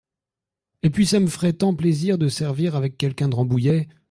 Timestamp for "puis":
0.89-1.05